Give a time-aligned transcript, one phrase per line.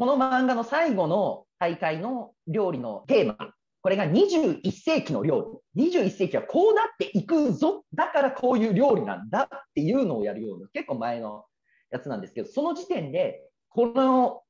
[0.00, 3.36] この漫画の最後の大会の料理のテーマ、
[3.82, 5.90] これが21世紀の料理。
[5.90, 7.84] 21世紀はこうなっていくぞ。
[7.92, 11.44] だからこういう料理なんだっていうのをやるような、結構前の
[11.90, 14.40] やつなんですけど、その時点で、この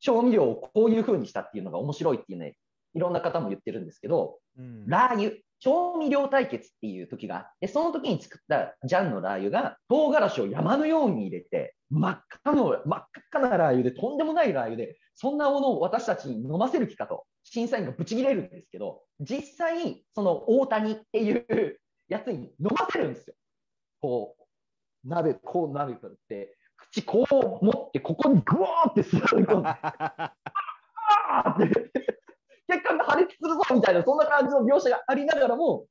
[0.00, 2.56] 調味料をこういう風にしたっていうのが面白いっていうね、
[2.94, 23.34] いろんな方も言ってるんですけど、うん、ラー油、調味料対決っていう時があって、その時に作ったジャンのラー油が唐辛子を山のように入れて、真っ赤の、真っ赤なラー油で、とんでもないラー油で、そんなものを私たちに飲ませる気かと、審査員がブチ切れるんですけど、実際、その大谷っていう やつに飲ませるんですよ。
[24.02, 25.96] こう、鍋、こう鍋っ
[26.28, 32.13] て、口こう持って、ここにグワーって吸い込んで、 あーって、
[33.74, 35.86] みたいな、そんな感じの描写がありながらも、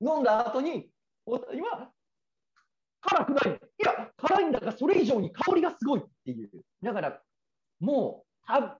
[0.00, 0.90] 飲んだ後に、
[1.24, 1.90] 大谷は、
[3.00, 3.54] 辛くない。
[3.54, 6.50] いや、辛いんだが、それ以上に香りがすごいっていう。
[6.82, 7.22] だから、
[7.80, 8.78] もう、辛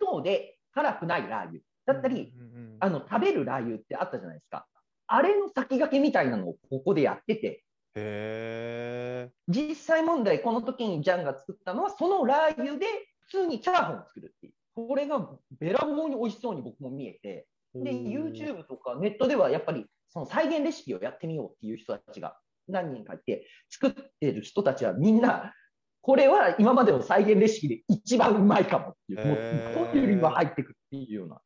[0.00, 2.32] そうで辛くないラー油だったり、
[2.80, 4.66] あの食べるラー油ってあったじゃないですか。
[5.06, 7.64] あれの先駆けみたいなのをここでやってて、
[7.96, 12.86] へ実際問題、この時にジャンが作ったのは、そのラー油で
[13.20, 14.53] 普通にチャーハンを作るっていう。
[14.74, 22.36] これがべらぼうに美味しそうに僕も見えて、で、YouTube とかネットではやっぱりその再現レシピをやってみようっていう人たちが
[22.68, 25.52] 何人かいて、作ってる人たちはみんな、
[26.00, 31.40] これは今までの再現レシピで一番うまいかもっていう、もう、トリュフが入ってくっていうような。